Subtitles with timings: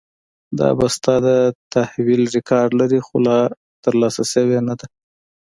[0.59, 1.29] دا بسته د
[1.73, 3.39] تحویل ریکارډ لري، خو لا
[3.83, 4.87] ترلاسه شوې نه ده.